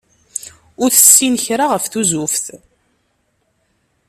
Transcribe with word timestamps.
Ur 0.81 0.89
tessin 0.91 1.35
kra 1.45 1.65
ɣef 1.71 1.85
tuzuft. 1.87 2.45